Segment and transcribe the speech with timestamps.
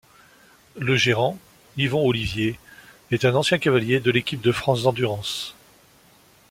[0.77, 1.37] Le gérant,
[1.77, 2.57] Yvon Ollivier,
[3.11, 5.53] est un ancien cavalier de l'équipe de France d'endurance.